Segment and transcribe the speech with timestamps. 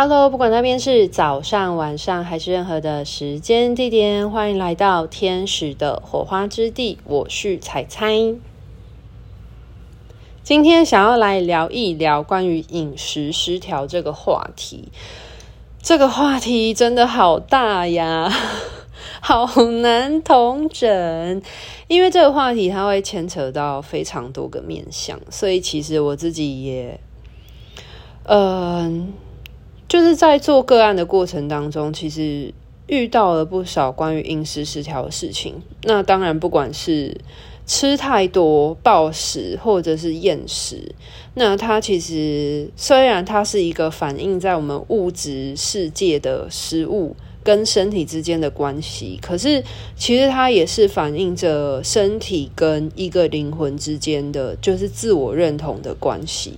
[0.00, 6.98] Hello，不管那边是早上、晚上还是任何的时间地点，欢迎来到天使的火花之地。
[7.02, 8.36] 我是彩彩，
[10.44, 14.92] 今天想要来聊一聊关于饮食失调这个话题。
[15.82, 18.32] 这个话题真的好大呀，
[19.20, 19.48] 好
[19.82, 21.42] 难同整，
[21.88, 27.00] 因为这个话题它会牵扯到非常多个面向，所以其实我自己也，
[28.22, 29.12] 嗯、
[29.88, 32.52] 就是在做个案的过程当中，其实
[32.86, 35.54] 遇到了不少关于饮食失调的事情。
[35.84, 37.16] 那当然，不管是
[37.66, 40.94] 吃太多、暴食，或者是厌食，
[41.34, 47.16] 那它其实虽然它是一个反映在我们物质世界的食物。
[47.48, 49.64] 跟身体之间的关系，可是
[49.96, 56.52] 其实它也是反映着身体跟一个灵魂之间的，就是自我认同的关系，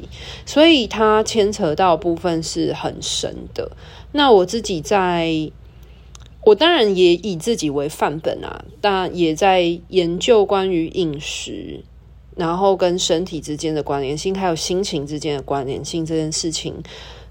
[0.44, 3.70] 所以它牵扯到部分是很深的。
[4.10, 5.52] 那我自己在，
[6.44, 11.84] 我当然也以自己为范本啊，但也在研究关于饮食，
[12.34, 16.74] 然后跟身体之间的关联性，还有心情之间的关联性这件事情，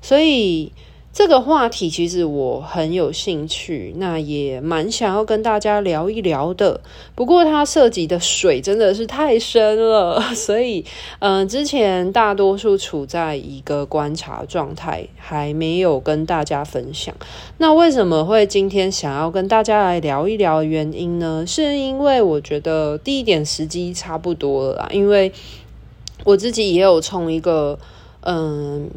[0.01, 0.71] 所以。
[1.19, 6.79] 这个话题其实我很有兴趣，那也蛮想要跟大家聊一聊的。
[7.13, 10.85] 不过它涉及的水真的是太深了， 所以
[11.19, 17.13] 嗯、之前大多数处在一个观察状态，还没有跟大家分享。
[17.57, 21.43] 那为什么会今天想要跟大家来聊一聊原因呢？
[21.45, 25.33] 是因为我觉得第一点时机差不多了啦，因为
[26.23, 27.77] 我自己也有从一个
[28.21, 28.89] 嗯。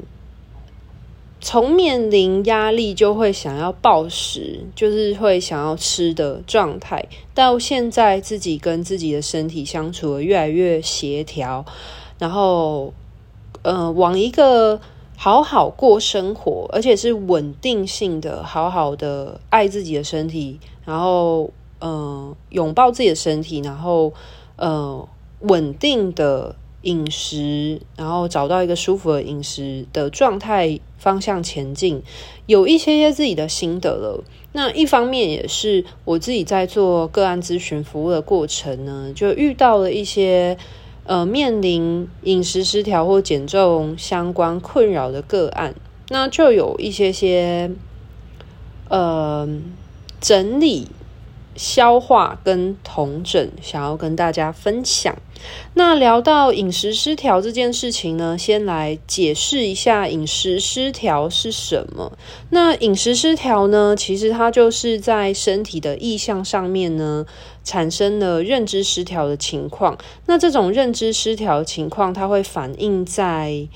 [1.44, 11.64] 从面临压力就会想要暴食，就是会想要吃的状态，到现在自己跟自己的身体相处越来越协调，
[12.16, 12.94] 然后
[13.62, 14.80] 呃，往一个
[15.16, 24.12] 好好过生活，而且是稳定性的，好好的爱自己的身体，然后呃，拥抱自己的身体，然后
[24.54, 25.08] 呃，
[25.40, 26.54] 稳定的。
[26.82, 32.02] 饮食，然后找到一个舒服的饮食的状态方向前进，
[32.46, 34.22] 有一些些自己的心得了。
[34.52, 40.58] 那一方面也是我自己在做个案咨询服务的过程呢，就遇到了一些
[41.04, 45.74] 呃面临饮食失调或减重相关困扰的个案，
[46.10, 47.70] 那就有一些些
[48.88, 49.48] 呃
[50.20, 50.88] 整理。
[51.56, 55.16] 消化跟统整，想要跟大家分享。
[55.74, 62.12] 那聊到饮食失调这件事情呢，先来解释一下饮食失调是什么。
[62.50, 67.26] 那饮食失调呢，其实它就是在身体的意向上面呢，
[67.64, 69.98] 产生了认知失调的情况。
[70.26, 73.68] 那这种认知失调情况，它会反映在。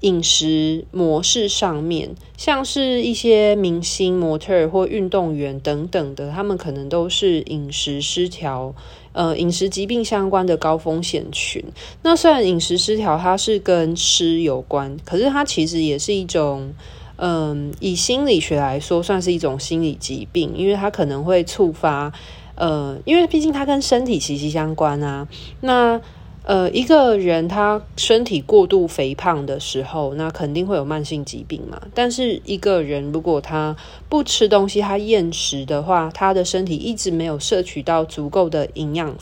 [0.00, 8.74] 饮食模式上面，像是一些明星、模特或运动员等等的，他们可能都是饮食失调，
[9.12, 11.64] 呃，饮食疾病相关的高风险群。
[12.02, 16.74] 那虽然饮食失调它是跟吃有关，可是它其实也是一种，
[17.16, 22.12] 嗯、以心理学来说，算是一种心理疾病，因为它可能会触发，
[22.54, 25.26] 呃，因为毕竟它跟身体息息相关啊。
[25.62, 25.98] 那
[26.46, 31.82] 呃，一个人他身体过度肥胖的时候，那肯定会有慢性疾病嘛。
[31.92, 33.76] 但是一个人如果他
[34.08, 39.16] 不吃东西，他厌食的话，他的身体一直没有摄取到足够的营养，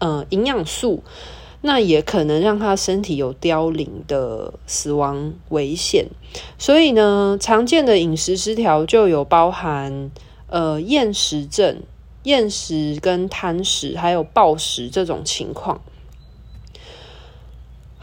[0.00, 1.04] 呃，营养素，
[1.60, 6.06] 那也可能让他身体有凋零的死亡危险。
[6.58, 10.10] 所以呢，常见的饮食失调就有包含
[10.48, 11.80] 呃厌食症、
[12.24, 15.80] 厌食跟贪食，还有暴食这种情况。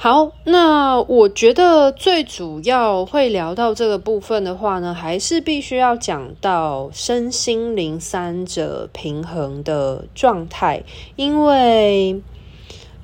[0.04, 10.82] 好，那我觉得最主要会聊到这个部分的话呢，还是必须要讲到身心灵三者平衡的状态，
[11.16, 12.20] 因为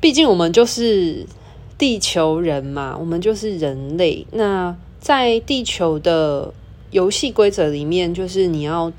[0.01, 1.27] 毕竟我们就是
[1.77, 4.25] 地球人嘛，我们就是人类。
[4.31, 6.51] 那在地球的
[6.89, 8.91] 游戏规则里面，就是你要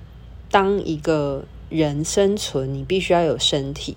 [0.53, 3.97] 当一个人生存，你必须要有身体。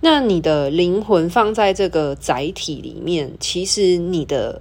[0.00, 4.60] 那你的灵魂放在这个载体里面，其实你的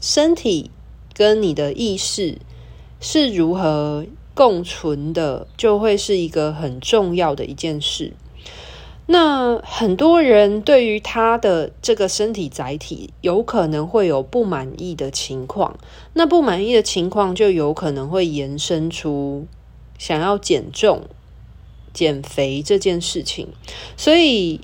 [0.00, 0.70] 身体
[1.14, 2.38] 跟你的意识
[2.98, 8.14] 是如何共存的，就会是一个很重要的一件事。
[9.06, 15.76] 那很多人对于他的这个身体载体，有可能会有不满意的情况。
[16.14, 19.46] 那不满意的情况，就有可能会延伸出
[19.98, 21.02] 想要减重、
[21.92, 23.48] 减肥这件事情。
[23.96, 24.60] 所以。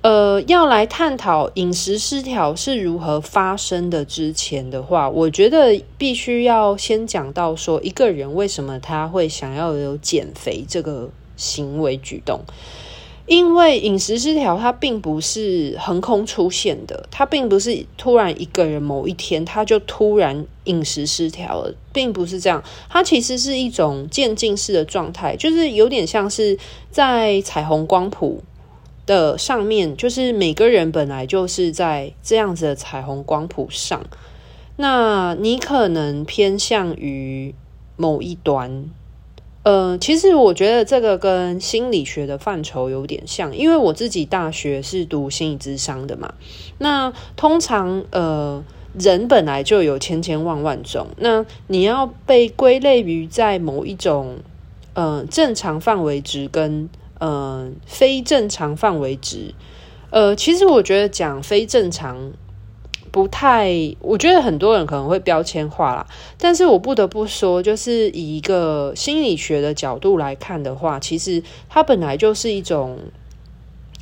[0.00, 12.40] 呃，要来探讨饮食失调是如何发生的之前的话，我觉得必须要先讲到说，一个人为什么他会想要有减肥这个行为举动。
[13.28, 22.64] 因为饮食失调，它并不是横空出现的，它并不是突然一个人某一天他就突然饮食失调了，并不是这样。
[22.88, 26.58] 它其实是一种渐进式的状态，就是有点像是
[26.90, 28.42] 在彩虹光谱
[29.04, 34.02] 的上面，就是每个人本来就是在这样子的彩虹光谱上，
[34.76, 37.54] 那你可能偏向于
[37.96, 38.88] 某一端。
[39.64, 46.32] 呃，其实我觉得这个跟心理学的范畴有点像，因为我自己大学是读心理智商的嘛。
[46.78, 48.64] 那通常呃，
[48.98, 54.38] 人本来就有千千万万种，那你要被归类于在某一种
[54.94, 56.88] 呃正常范围值跟
[57.18, 59.52] 呃非正常范围值，
[60.10, 62.32] 呃，其实我觉得讲非正常。
[63.10, 63.70] 不太，
[64.00, 66.06] 我觉得很多人可能会标签化啦，
[66.38, 72.98] 但是我不得不说，就是以一个心理学的角度来看的话，其实它本来就是一种，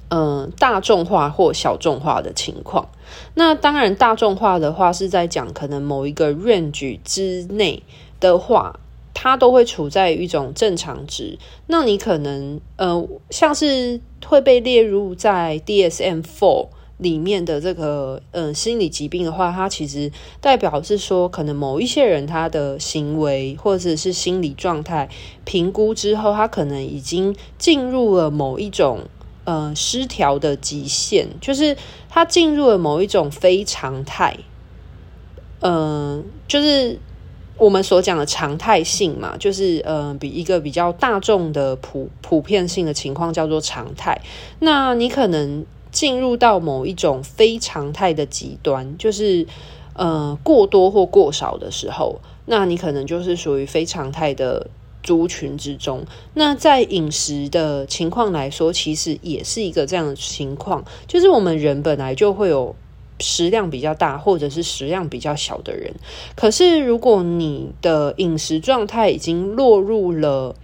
[0.08, 2.88] 嗯、大众化或小众化的情况。
[3.34, 7.82] 那当然，大众化的话是在讲可能某一个 range 之内
[8.20, 8.78] 的话，
[9.14, 11.38] 它都会处在一种正常值。
[11.68, 16.68] 那你可能，呃，像是会被列入在 dsm for。
[16.98, 20.10] 里面的这个嗯心理疾病的话，它其实
[20.40, 25.06] 代表是说，可能某一些人他的行为或者是心理状态
[25.44, 29.00] 评估之后，他可能已经进入了某一种
[29.44, 31.76] 呃失调的极限，就是
[32.08, 34.34] 他进入了某一种非常态，
[35.60, 36.98] 嗯、就是
[37.58, 44.18] 我们所讲的常态性嘛，就是呃比一个比较大众的普普遍性的情况叫做常态，
[44.60, 45.66] 那你可能。
[45.96, 49.46] 进入到某一种非常态的极端，就是
[49.94, 54.68] 呃过多或过少的时候，那你可能就是属于非常态的
[55.02, 56.04] 族群之中。
[56.34, 62.76] 那在饮食的情况来说，其实也是一个这样的情况，就是我们人本来就会有
[63.18, 65.94] 食量比较大或者是食量比较小的人，
[66.34, 70.54] 可是如果你的饮食状态已经落入了。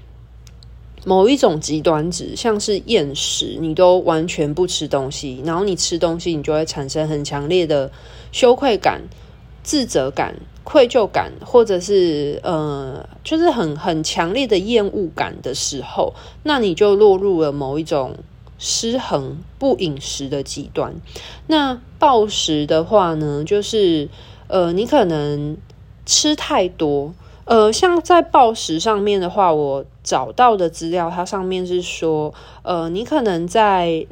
[1.04, 7.90] 某一种极端值，像是厌食，你都完全不吃东西，然后你吃东西，你就会产生很强烈的
[8.31, 9.02] 羞愧感、
[9.64, 16.14] 自责感、愧疚感，或者是呃，就是很很强烈的厌恶感的时候，
[16.44, 18.16] 那你就落入了某一种
[18.58, 20.94] 失衡不饮食的极端。
[21.49, 24.08] 那暴食的话呢，就是
[24.46, 25.56] 呃，你可能
[26.06, 27.12] 吃太多。
[27.44, 34.06] 呃，像在暴食上面的话，我找到的资料，它上面是说，呃，你可能在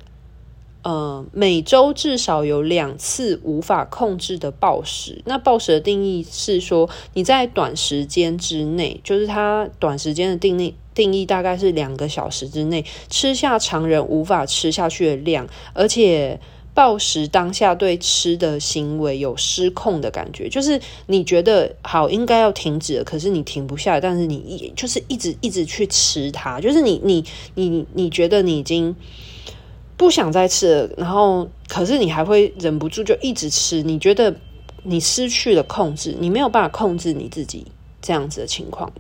[0.83, 5.23] 呃每周至少有两次无法控制的暴食。
[5.25, 16.41] 那暴食的定义是说，你在短时间之内，就是它短时间的定义定义大概是两个小时之内，吃下常人无法吃下去的量，而且。
[16.73, 27.25] 暴食当下对吃的行为有失控的感觉，就是你觉得好应该要停止了，可是你停不下来，但是你一就是一直一直去吃它，就是你你
[27.55, 28.95] 你你觉得你已经
[29.97, 34.35] 不想再吃了，然后可是你还会忍不住就一直吃，你觉得
[34.85, 37.67] 你失去了控制，你没有办法控制你自己
[38.01, 38.91] 这样子的情况。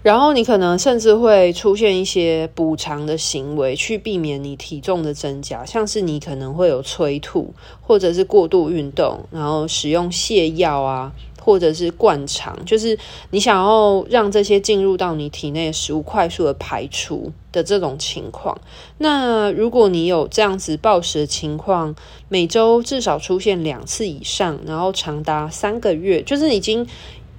[0.00, 11.12] 然后你可能甚至会出现一些补偿的行为，去避免你体重的增加，像是你可能会有催吐，或者是过度运动，然后使用泻药啊，
[11.42, 12.96] 或者是灌肠，就是
[13.32, 18.56] 你想要让这些进入到你体内的食物快速的排出的这种情况。
[18.98, 21.94] 那如果你有这样子暴食的情况，
[22.28, 26.86] 每周至少出现两次以上，然后长达三个月，就是已经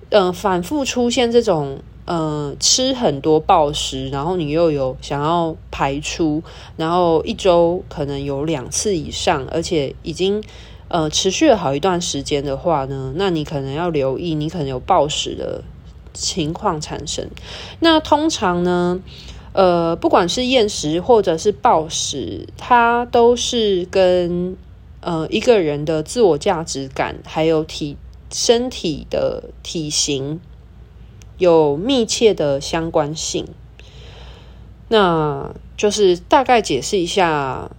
[0.10, 1.80] 嗯、呃、反复出现这种。
[2.10, 6.42] 呃，吃很多暴食，然后你又有想要排出，
[6.76, 10.44] 然后一周可能有两次以上，而且已经
[10.88, 15.64] 呃持续了好一段时间的话呢，那你可能要留意，你可能有暴食的
[16.12, 17.30] 情况产生。
[17.80, 19.00] 那通常呢，
[19.54, 24.58] 呃，不管是厌食或者是暴食，它都是跟
[25.02, 27.98] 呃一个人的自我价值感，还有体
[28.32, 30.40] 身体的体型。
[31.40, 33.48] 有密切的相关性，
[34.90, 37.72] 那就是大概解释一下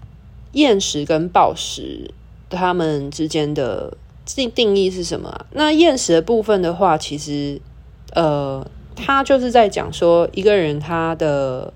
[0.53, 2.11] 厌食跟暴食
[2.49, 5.47] 他们之间的定定义是什么啊？
[5.53, 7.61] 那厌食的部分的话，其实
[8.15, 11.73] 呃，他就是在讲说一个人他的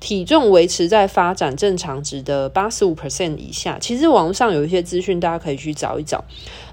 [0.00, 6.24] 体重维持在发展正常值的八十五 percent 以下，其实网络上有一些资讯，大家可以去找一找。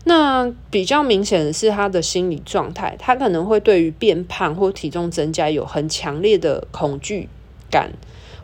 [0.04, 7.28] 那比较明显的是他的心理状态，他可能会对于变胖或体重增加有很强烈的恐惧
[7.72, 7.92] 感，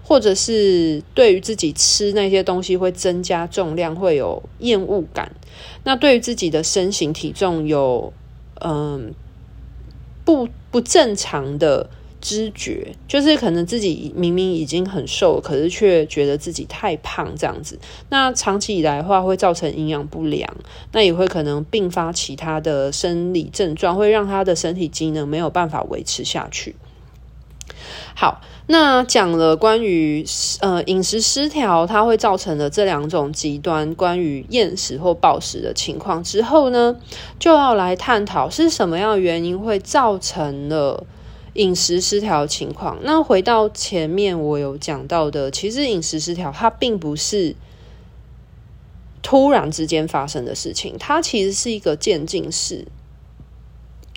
[0.03, 5.31] 或者是对于自己吃那些东西会增加重量会有厌恶感。
[5.83, 8.11] 那对于自己的身形体重有
[8.59, 9.13] 嗯
[10.25, 11.87] 不不正常的。
[12.21, 17.77] 知觉就是可能自己明明已经很瘦，可是却觉得自己太胖这样子。
[18.09, 20.47] 那长期以来的话，会造成营养不良，
[20.93, 26.75] 那也会可能并发其他的生理症状，会让他的身体机能没有办法维持下去。
[28.13, 30.23] 好，那讲了关于
[30.59, 36.97] 呃饮食失调，它会造成的这两种极端，关于厌食或暴食的情况之后呢，
[37.39, 41.03] 就要来探讨是什么样的原因会造成了。
[41.53, 47.55] 饮食失调情况，那回到前面我有讲到的，其实饮食失调它并不是
[49.21, 52.87] 突然之间发生的事情，它其实是一个渐进式，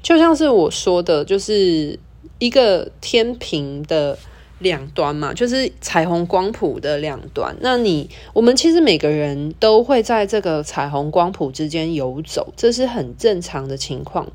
[0.00, 1.98] 就像是我说的，就是
[2.38, 4.16] 一个天平的
[4.60, 7.56] 两端嘛，就是彩虹光谱的两端。
[7.60, 14.28] 那你我们其实每个人都会在这个彩虹光谱之间游走，这是很正常的情况。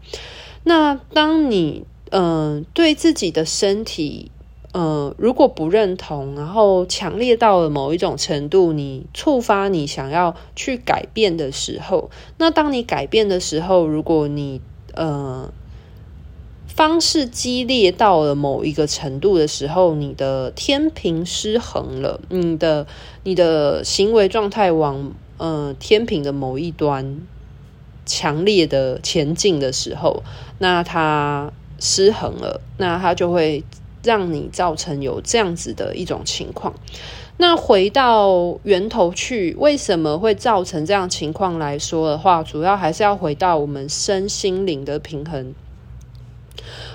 [0.63, 2.22] 那当你嗯、
[2.60, 4.32] 呃，对自己的身体，
[4.72, 14.62] 呃，如果不认同，然后强烈到了某一种程度，你触发你想要去改变的时候，那当你改变的时候，如果你
[14.94, 15.51] 呃
[16.68, 22.88] 方式激烈到了某一个程度的时候，你的天平失衡了，你的
[23.24, 27.22] 你的行为状态往呃天平的某一端
[28.06, 30.24] 强烈的前进的时候，
[30.58, 31.54] 那它。
[31.79, 33.63] 失衡了，那它就会
[34.03, 36.74] 让你造成有这样子的一种情况。
[37.38, 45.53] 那回到源头去，为什么会造成这样情况来说的话，主要还是要回到我们身心灵的平衡。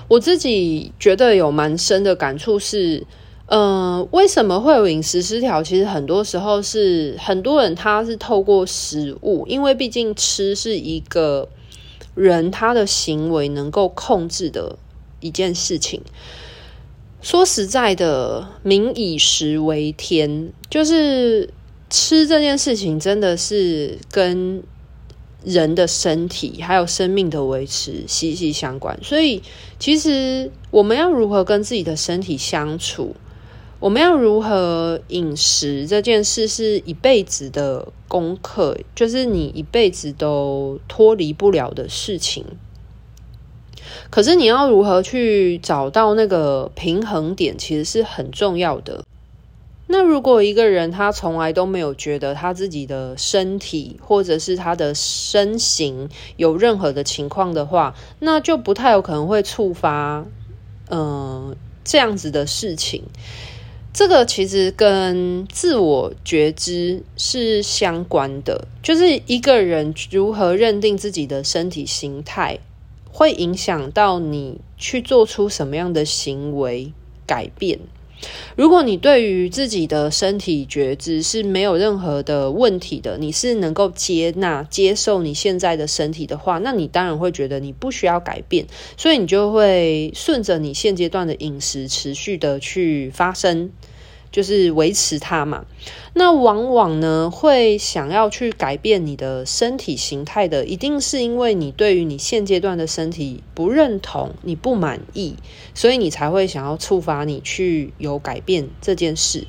[0.07, 3.07] 我自己觉得有蛮深的感触是，
[3.47, 5.63] 嗯、为什么会有饮食失调？
[5.63, 11.49] 其实很多时候是很多人他是透过食物，因为毕竟吃是一个。
[12.15, 14.77] 人他的行为能够控制的
[15.19, 16.01] 一件事情，
[17.21, 21.49] 说实在的，民以食为天，就是
[21.89, 24.63] 吃这件事情真的是跟
[25.43, 28.97] 人的身体还有生命的维持息息相关。
[29.03, 29.43] 所以，
[29.77, 33.15] 其实我们要如何跟自己的身体相处？
[33.85, 42.43] 我们要如何饮食这件事是一辈子的功课，就是你一辈子都脱离不了的事情。
[44.09, 49.03] 可是你要如何去找到那个平衡点，其实是很重要的。
[49.85, 60.25] 那如果一个人他从来都没有觉得他自己的身体或者是他的身形有任何的情况的话，那就不太有可能会触发
[60.89, 63.03] 嗯、呃、这样子的事情。
[63.95, 72.59] 这个其实跟自我觉知是相关的，就是一个人如何认定自己的身体形态，
[73.09, 76.91] 会影响到你去做出什么样的行为
[77.25, 77.79] 改变。
[78.55, 88.65] 如果你对于自己的身体觉知是没有任何的问题的，你是能够接纳、接受你现在的身体的话，那你当然会觉得你不需要改变，
[88.97, 93.71] 所以你就会顺着你现阶段的饮食持续的去发生。
[94.35, 95.63] 就是维持它嘛，
[96.13, 105.35] 那往往呢会想要去改变你的身体形态的，一定是因为你对于你现阶段的身体不认同，你不满意，
[105.73, 109.47] 所以你才会想要触发你去有改变这件事。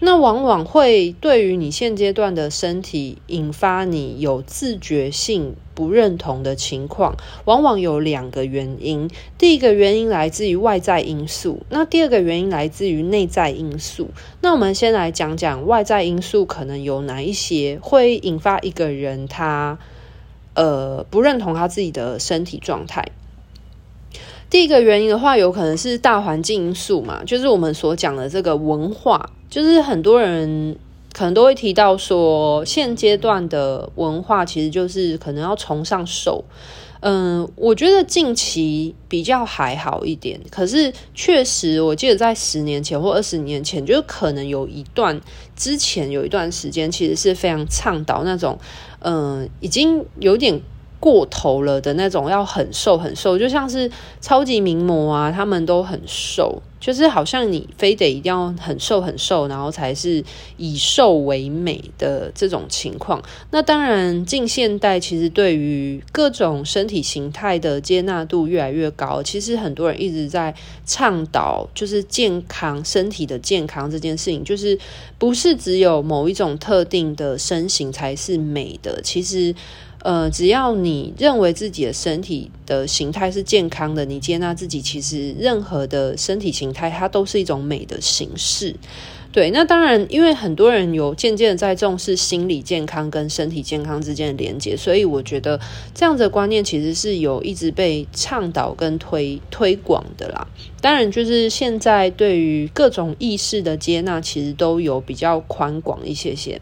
[0.00, 9.10] 那往往会对于你现阶段的身体引发你有自觉性不认同的情况，往往有两个原因。
[9.36, 14.10] 第一个原因来自于外在因素，那第二个原因来自于内在因素。
[14.40, 19.78] 那我们先来讲讲外在因素可能有哪一些会引发一个人他
[20.54, 23.10] 呃不认同他自己的身体状态。
[24.48, 29.30] 第一个原因的话，有可能是大环境因素嘛，就是我们所讲的这个文化。
[29.58, 30.76] 就是很多人
[31.12, 36.44] 可能都会提到说，现阶段的文化其实就是可能要崇尚瘦。
[37.00, 45.20] 嗯，我觉得近期比较还好一点，可是确实，我记得在十年前或二十年前，就可能有一段
[45.56, 48.56] 之前有一段时间，其实是非常倡导那种，
[49.00, 50.60] 嗯，已经有点
[51.00, 60.22] 过头了的那种，要很瘦很瘦，就像是超级名模啊，他们都很瘦，就是好像你非得一定要很瘦很瘦，然后才是
[60.56, 63.22] 以瘦为美的这种情况。
[63.50, 70.54] 那当然，近现代其实对于各种身体形态的接纳度越来越高，其实很多人一直在
[70.86, 74.78] 倡导，就是健康身体的健康这件事情，就是
[75.18, 79.54] 不是只有某一种特定的身形才是美的，其实。
[80.02, 88.74] 呃，只要你认为自己的身体的形态是健康的，你接纳自己，其实任何的身体形态它都是一种美的形式。
[89.30, 95.60] 对，那当然，因为很多人有渐渐的在重视心理健康跟身体健康之间的连接，所以我觉得
[95.94, 100.46] 这样的观念其实是有一直被倡导跟推推广的啦。
[100.80, 106.60] 当然，就是现在对于各种意识的接纳，其实都有比较宽广一些些。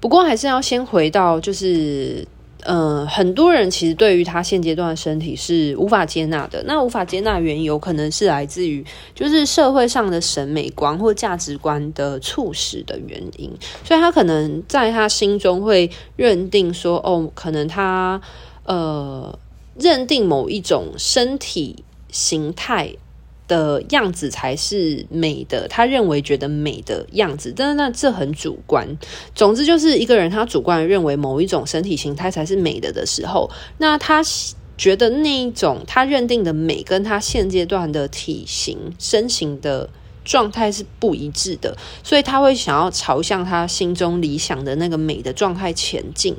[0.00, 2.26] 不过还是要先回到，就是，
[2.62, 6.62] 呃，很多人其实对于他现阶段的身体是无法接纳的。
[6.66, 8.82] 那无法接纳原因，有可能是来自于
[9.14, 13.50] 就是社会上的审美观或价值观的促使的原因，
[13.84, 18.20] 所以他可能在他心中会认定说，哦，可能他
[18.64, 19.38] 呃
[19.78, 22.96] 认定某一种身体形态。
[23.50, 28.86] 的样子才是美的，他认为觉得美的样子，但是那这很主观。
[29.34, 34.22] 总之就是一个人他主观认为某一种身体形态才是美的的时候，那他
[34.78, 39.90] 觉得那一种他认定的美跟他现阶段的体型身形的
[40.24, 46.36] 状态是不一致的，所以他会想要朝向他心中理想的那个美的状态前进。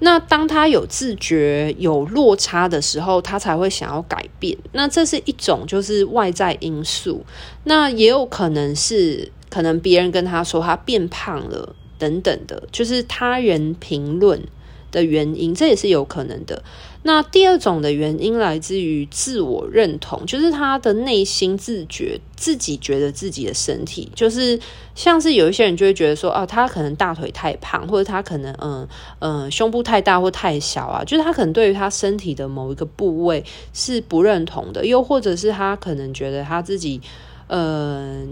[0.00, 4.56] 那当他有自觉有落差的时候，他才会想要改变。
[4.72, 7.24] 那这是一种就是外在因素，
[7.64, 14.42] 那也有可能是可能别人跟他说他变胖了等等的，就是他人评论
[14.90, 16.62] 的原因，这也是有可能的。
[17.02, 24.60] 那第二种的原因来自于自我认同，就是他的内心自觉，自己觉得自己的身体，就是
[24.94, 28.86] 像是有一些人就会觉得说，啊，他可能大腿太胖，或者他可能嗯
[29.20, 33.42] 嗯胸部太大或太小啊，就是他可能对于他身体的某一个部位
[33.72, 37.00] 是不认同的，又或者是他可能觉得他自己
[37.46, 38.28] 嗯。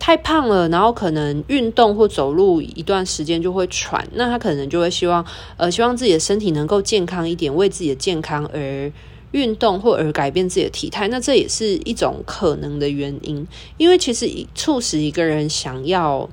[0.00, 5.24] 太胖了，然后可能运动或走路一段时间就会喘，那他可能就会希望，
[5.58, 8.90] 呃，希望自己的身体能够健康一点，为自己的健康而
[9.32, 13.46] 运动或而改变自己的体态，那这也是一种可能的原因。
[13.76, 16.28] 因为其实促使一个人想要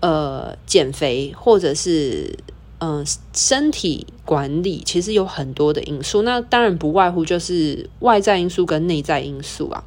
[0.00, 2.36] 呃减肥或者是
[2.80, 9.84] 嗯、身体管理，其实有很多的因素，那当然不外乎就是外在因素跟内在因素啊。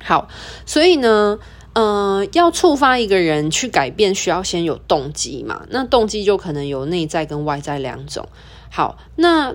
[0.00, 0.28] 好，
[0.64, 1.40] 所以呢。
[1.74, 5.66] 嗯、要触发一个人去改变，需要先有动机嘛？
[5.70, 8.28] 那动机就可能有内在跟外在两种。
[8.70, 9.54] 好，那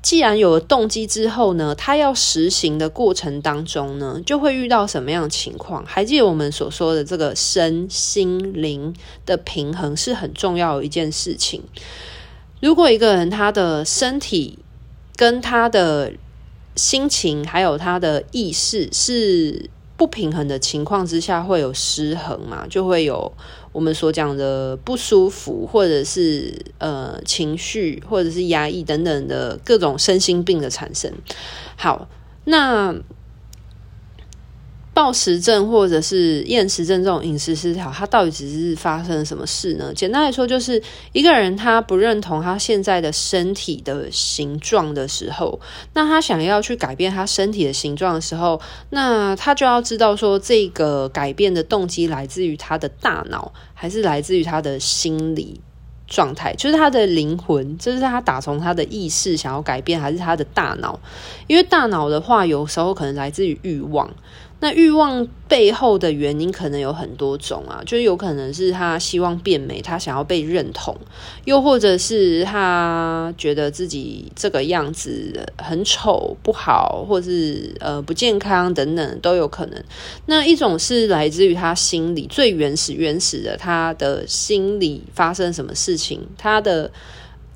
[0.00, 5.84] 既然有了动机之后呢，他要实行的过程当中呢，就会遇到什么样的情况？
[5.86, 8.94] 还记得我们所说的这个身心灵
[9.26, 11.62] 的平衡是很重要的一件事情。
[12.60, 14.58] 如果一个人他的身体
[15.16, 16.12] 跟他的
[16.76, 22.66] 心情还有他的意识是不平衡的情况之下，会有失衡嘛？
[22.70, 23.30] 就会有
[23.72, 31.12] 我们所讲的不舒服，或者是呃情绪，或者是压抑等等的各种身心病的产生。
[31.76, 32.08] 好，
[32.44, 32.94] 那。
[34.98, 39.92] 暴食症或者是厌食症这种饮食失调，它到底只是发生了什么事呢？
[39.94, 40.82] 简单来说，就是
[41.12, 45.60] 一个人他不认同他现在的身体的形状的时候，
[45.92, 55.60] 那他想要去改变他身体的形状的时候，那他就要知道说，这个改变的动机来自于他的大脑，还是来自于他的心理
[56.08, 60.98] 状态，就是他的灵魂，就是他打从他的意识想要改变，还是他的大脑？
[61.46, 64.10] 因为大脑的话，有时候可能来自于欲望。
[64.60, 70.96] 那欲望背后的原因可能有很多种啊，就有可能是他希望变美，他想要被认同，
[71.44, 79.84] 又或者是他觉得自己这个样子很丑不好，或是呃不健康等等都有可能。
[80.26, 86.90] 那一种是来自于他心里最原始原始的，他的心里发生什么事情，他的。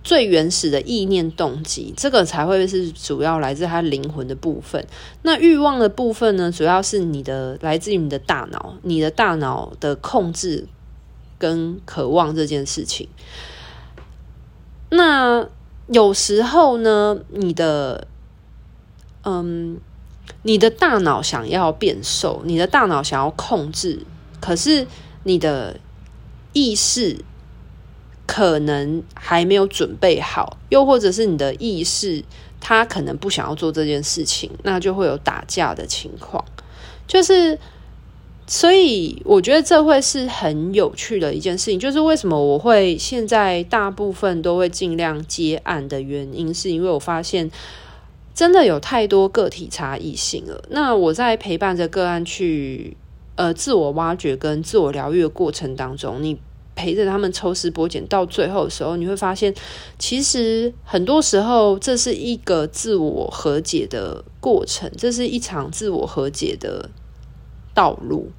[0.05, 4.85] 最原始的意念动机，这个才会是主要来自他灵魂的部分。
[5.23, 10.67] 那欲望的部分呢，主要是你的来自于你的大脑，你的大脑的控制
[11.39, 13.09] 跟渴望这件事情。
[14.91, 15.47] 那
[15.87, 18.09] 有时候呢，你的
[19.23, 19.79] 嗯，
[20.43, 24.05] 你的大脑想要变瘦，你的大脑想要控制，
[24.41, 24.87] 可是
[25.23, 25.79] 你的
[26.53, 27.25] 意识。
[28.33, 32.25] 可能还没有准备好，又或者是你的意识
[32.59, 36.43] 他可能不想要做这件事情，那就会有打架的情况。
[37.07, 37.59] 就是，
[38.47, 41.79] 所以我觉得这会是很有趣的一件事情。
[41.79, 47.51] 就是为什么我会现在大部分都会尽量接案的原因，是因为我发现
[48.35, 50.65] 真的有太多个体差异性了。
[50.71, 52.97] 那我在陪伴着个案去
[53.37, 56.39] 呃自我挖掘跟自我疗愈的过程当中，你。
[56.75, 59.55] 陪着他们抽丝剥茧，到最后的时候，你会发现，
[59.99, 66.91] 其实很多时候这是一个自我和解的过程，这是一场自我和解的
[67.75, 68.31] 道路。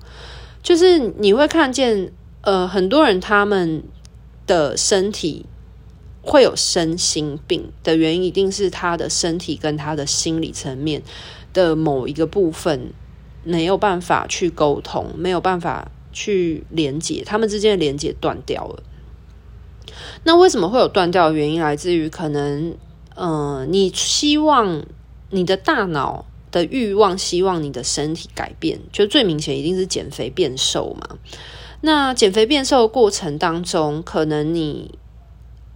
[0.62, 3.84] 就是你会看见，呃，很多人他们
[4.48, 5.46] 的身体
[6.22, 11.04] 会有身心病的原因，一定是他的身体跟他的心理层面
[11.54, 12.94] 的某一个部分
[13.44, 15.92] 没有办法去沟通，没有办法。
[16.14, 18.84] 去连接，他们之间的连接断掉了。
[20.24, 21.60] 那为什么会有断掉的原因？
[21.60, 22.76] 来自于可能，
[23.16, 24.86] 嗯、你希望
[25.32, 31.18] 你的大脑的欲望，希望你的身体改变，就最明显一定是减肥变瘦嘛。
[31.82, 34.98] 那减肥变瘦的过程当中，可能你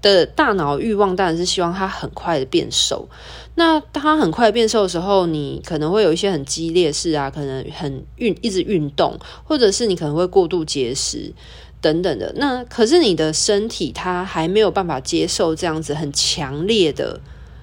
[0.01, 3.07] 的大脑欲望当然是希望它很快的变瘦。
[3.55, 11.33] 那它很快变瘦的时候，你可能会有一些很激烈式啊，可能很运一直运动，或者是你可能会过度节食
[11.81, 12.31] 等等的。
[12.37, 17.19] 那可是你的身体它还没有办法接受这样子很强烈的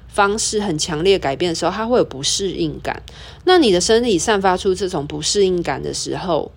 [0.09, 3.01] 方式，很强烈改变的时候，它会有不适应感。
[3.44, 6.51] 那你的身体散发出这种不适应感的时候，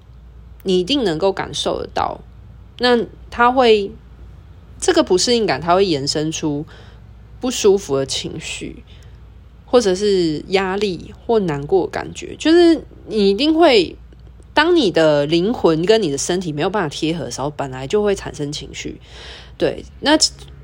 [0.63, 2.21] 你一定能够感受得到。
[2.79, 2.97] 那
[3.29, 3.91] 它会
[4.79, 6.65] 这个不适应感，它会延伸出
[7.39, 8.83] 不舒服的情绪。
[9.69, 13.97] 或者是压力或难过感觉，就是你一定会，
[14.53, 19.01] 当你的灵魂跟你的身体没有办法贴合的时候，本来就会产生情绪。
[19.57, 20.17] 对，那。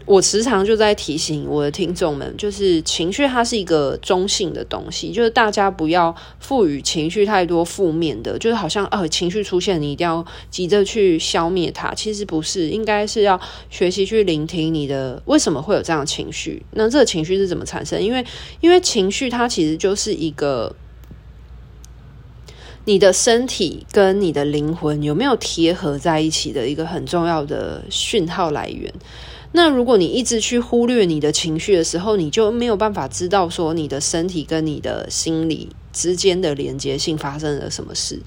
[0.05, 11.93] 我时常就在提醒我的听众们，就是情绪它是一个中性的东西，就是大家不要赋予情绪太多负面的，就是好像呃情绪出现，你一定要急着去消灭它。
[11.93, 13.39] 其实不是，应该是要
[13.69, 18.03] 学习去聆听你的为什么会有这样的情绪，那这个情绪是怎么产生？
[18.03, 18.25] 因为
[18.59, 20.75] 因为情绪它其实就是一个
[22.83, 28.93] 你的身体跟你的灵魂有没有贴合在一起的一个很重要的讯号来源。
[29.55, 38.19] 那如果你一直去忽略你的情绪的时候，你就没有办法知道说你的身体跟你的心理之间的连接性发生了什么事，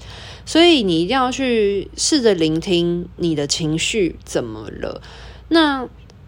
[0.45, 5.01] 所以你一定要去试着聆听你的情绪怎么了。
[5.49, 5.87] 那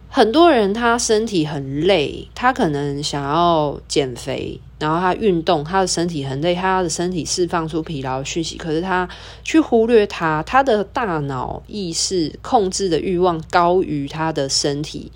[0.10, 4.60] 很多人他身体很累，他可能想要减肥。
[4.80, 9.06] 然后他运动，他的身体很累，他的身体释放出疲劳讯息，可是他
[9.44, 15.12] 去忽略他，他的大脑意识控制的欲望高于他的身体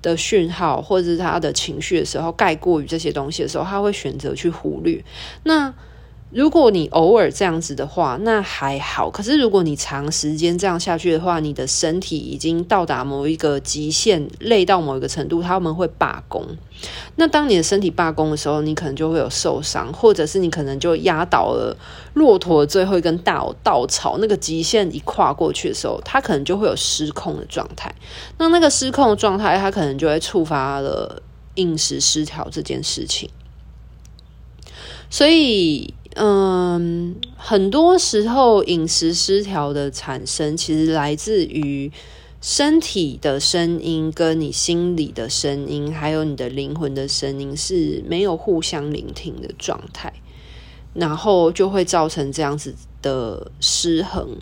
[0.00, 5.04] 的讯号，或者是他的情绪的时候，盖过于这些东西的时候，他会选择去忽略。
[5.42, 5.74] 那
[6.34, 9.08] 如果你偶尔这样子的话，那还好。
[9.08, 16.44] 可是如果你长时间这样下去的话，你的身体已经到达某一个极限，累到某一个程度，他们会罢工。
[17.14, 21.76] 那当你的身体罢工的时候，你可能就会有受伤，或者是你可能就压倒了
[22.14, 24.18] 骆驼的最后一根稻稻草。
[24.18, 27.94] 那个极限一跨过去的时候，它可能就会有失控的状态。
[28.38, 31.22] 那那个失控的状态，它可能就会触发了
[31.54, 33.30] 饮食失调这件事情。
[35.08, 35.94] 所以。
[36.16, 41.90] 嗯，很多时候饮食失调的产生，其实来自于
[42.40, 50.12] 身体的声音跟你心里的声音，还有你的灵魂的声音是没有互相聆听的状态，
[50.92, 52.72] 然后就会造成这样子
[53.02, 54.36] 的失衡，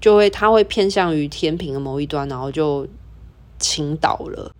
[0.00, 2.88] 就会它会偏向于天平的某一端，然后就
[3.60, 4.52] 倾倒了。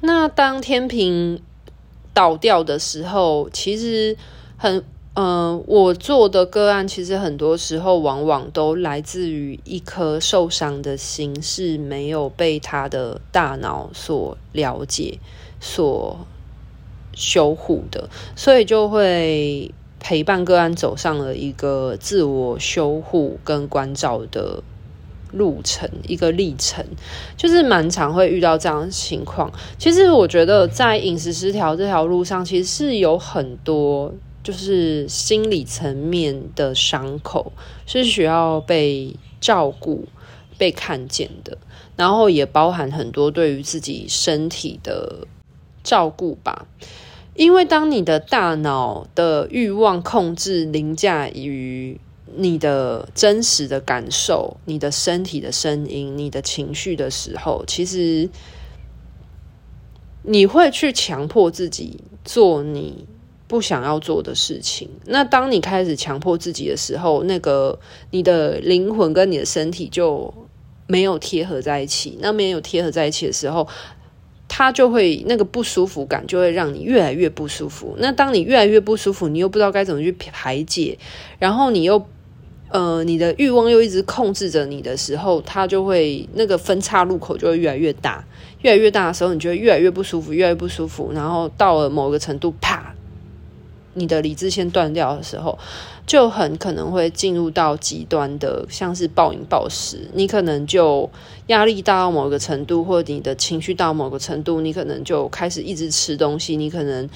[0.00, 1.42] 那当天平
[2.12, 4.16] 倒掉的时候，其实
[4.56, 4.84] 很。
[5.16, 15.20] 嗯、呃，我做的个案其实很多时候往往都来自于一颗受伤的心是没有被他的大脑所了解、
[15.60, 16.18] 所
[17.14, 24.64] 修护的，所以就会陪伴个案走上了一个自我修护跟关照的
[25.30, 26.84] 路程，一个历程，
[27.36, 29.52] 就是蛮常会遇到这样情况。
[29.78, 34.12] 其实我觉得在饮食失调这条路上，其实是有很多。
[34.44, 37.52] 就是心理层面的伤口
[37.86, 40.06] 是需要被照顾、
[40.58, 41.56] 被看见的，
[41.96, 45.26] 然后也包含很多对于自己身体的
[45.82, 46.66] 照顾吧。
[47.34, 51.98] 因为当你的大脑的欲望控制凌驾于
[52.36, 58.28] 你的真实的感受、你的身体的声音、你的情绪的时候，其实
[60.22, 63.06] 你会去强迫自己做你
[63.46, 64.88] 不想要做的事情。
[65.06, 67.78] 那当你开始强迫自己的时候，那个
[68.10, 70.32] 你的灵魂跟你的身体就
[70.86, 72.18] 没有贴合在一起。
[72.20, 73.68] 那没有贴合在一起的时候，
[74.48, 77.94] 它就会那个不舒服感就会让你越来越不舒服。
[77.98, 80.98] 那当你越来越不舒服，你又不知道该怎么去排解，
[81.38, 82.04] 然后你又。
[82.70, 88.24] 呃，你的欲望又一直控制着你的时候，它就会那个分岔路口就会越来越大，
[88.62, 91.12] 越来越大的时候，你就会越来越不舒服，越来越不舒服。
[91.14, 92.92] 然后到了某个程度，啪，
[93.94, 95.58] 你的理智线断掉的时候，
[96.06, 100.08] 就很可能会进入到极端的，像是暴饮暴食。
[100.12, 101.08] 你可能就
[101.46, 107.08] 压力大到某个程度，或者你的情绪到某个程度，你可能就开始一直吃东西，你可能。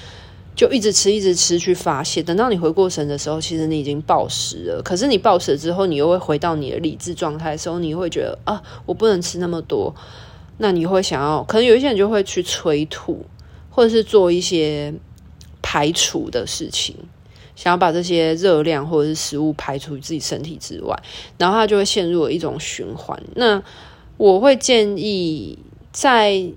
[0.55, 2.21] 就一直吃，一直吃去发泄。
[2.21, 4.81] 等到你回过神的时候，其实你已经暴食了。
[4.83, 9.95] 可是你暴食了之后，你又会回到你的理智状态的时候，你会觉得啊，我不能吃那么多。
[10.57, 13.25] 那你会想要，可能有一些人就会去催吐，
[13.69, 14.93] 或者是做一些
[15.71, 16.95] 排除的事情，
[17.55, 20.99] 想要把这些热量或者是食物排除自己身体之外，
[21.37, 23.21] 然后他就会陷入一种循环。
[23.35, 23.61] 那
[24.17, 25.59] 我会建议
[25.91, 26.51] 在。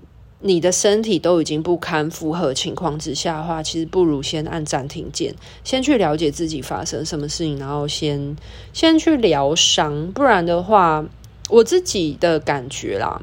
[0.45, 8.35] 你的身体都已经不堪负荷情况之下的话，其实不如先按暂停键，先去了解自己发生什么事情，然后先
[8.73, 10.11] 先去疗伤。
[10.11, 11.05] 不然的话，
[11.49, 13.21] 我自己的感觉啦，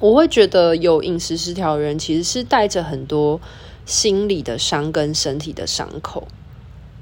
[0.00, 3.40] 我会觉得有饮食失调的人其实是带着很多
[3.86, 6.28] 心理的伤跟身体的伤口，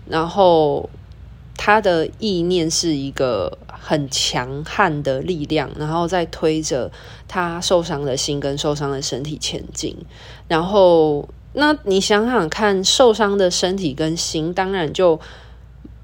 [0.08, 0.88] 然后。
[1.62, 6.90] 他的意念是一个很强悍的力量，然后在推着
[7.28, 9.94] 他受伤的心跟受伤的身体前进。
[10.48, 15.20] 然后，那你想想看，受伤的身体跟心，当然就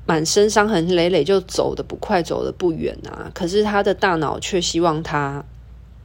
[0.04, 3.30] 满身伤痕累累，就走得不快，走得不远啊。
[3.32, 5.42] 可是他的大脑却希望他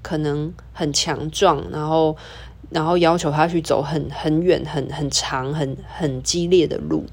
[0.02, 2.16] 可能很强壮，然后，
[2.72, 7.06] 然后要求他去走很很远、很很长、很很激烈的路，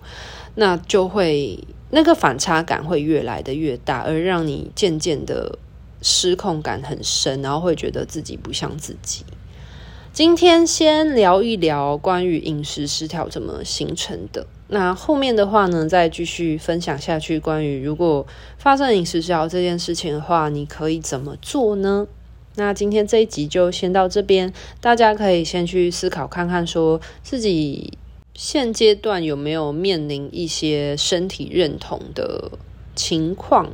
[0.55, 1.63] 那就会。
[1.91, 5.59] 那个反差感会越来的越大，而让你渐渐的
[6.03, 9.25] 失控感很深，然后会觉得自己不像自己。
[10.13, 17.41] 今天先聊一聊关于饮食失调怎么形成的，那后面的话呢，再继续分享下去。
[17.41, 18.27] 关于如果
[18.59, 22.07] 发生饮食失调这件事情的话，你可以怎么做呢？
[22.59, 27.97] 那今天这一集就先到这边，大家可以先去思考看看，说自己。
[28.35, 32.53] 现阶段有没有面临一些身体认同的
[32.95, 33.73] 情况？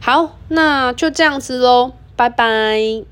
[0.00, 3.04] 好，那就这样子喽，拜拜。